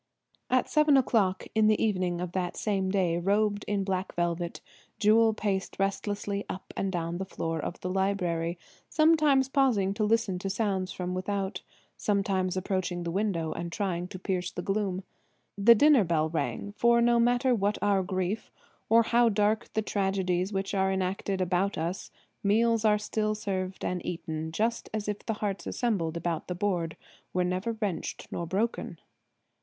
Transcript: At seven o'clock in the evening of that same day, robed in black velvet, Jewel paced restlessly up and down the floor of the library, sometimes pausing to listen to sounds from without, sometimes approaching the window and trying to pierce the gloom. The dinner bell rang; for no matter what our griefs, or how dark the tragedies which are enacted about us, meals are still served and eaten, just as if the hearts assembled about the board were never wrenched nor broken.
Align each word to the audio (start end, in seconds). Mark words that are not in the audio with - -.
At 0.49 0.67
seven 0.67 0.97
o'clock 0.97 1.45
in 1.53 1.67
the 1.67 1.79
evening 1.79 2.21
of 2.21 2.31
that 2.31 2.57
same 2.57 2.89
day, 2.89 3.19
robed 3.19 3.63
in 3.67 3.83
black 3.83 4.15
velvet, 4.15 4.59
Jewel 4.97 5.31
paced 5.35 5.77
restlessly 5.77 6.43
up 6.49 6.73
and 6.75 6.91
down 6.91 7.19
the 7.19 7.23
floor 7.25 7.59
of 7.59 7.79
the 7.81 7.89
library, 7.91 8.57
sometimes 8.89 9.47
pausing 9.47 9.93
to 9.93 10.03
listen 10.03 10.39
to 10.39 10.49
sounds 10.49 10.91
from 10.91 11.13
without, 11.13 11.61
sometimes 11.97 12.57
approaching 12.57 13.03
the 13.03 13.11
window 13.11 13.51
and 13.51 13.71
trying 13.71 14.07
to 14.07 14.17
pierce 14.17 14.49
the 14.49 14.63
gloom. 14.63 15.03
The 15.55 15.75
dinner 15.75 16.03
bell 16.03 16.29
rang; 16.29 16.71
for 16.71 16.99
no 16.99 17.19
matter 17.19 17.53
what 17.53 17.77
our 17.79 18.01
griefs, 18.01 18.49
or 18.89 19.03
how 19.03 19.29
dark 19.29 19.71
the 19.73 19.83
tragedies 19.83 20.51
which 20.51 20.73
are 20.73 20.91
enacted 20.91 21.41
about 21.41 21.77
us, 21.77 22.09
meals 22.41 22.83
are 22.83 22.97
still 22.97 23.35
served 23.35 23.85
and 23.85 24.03
eaten, 24.03 24.51
just 24.51 24.89
as 24.95 25.07
if 25.07 25.23
the 25.23 25.33
hearts 25.45 25.67
assembled 25.67 26.17
about 26.17 26.47
the 26.47 26.55
board 26.55 26.97
were 27.33 27.43
never 27.43 27.73
wrenched 27.79 28.27
nor 28.31 28.47
broken. 28.47 28.97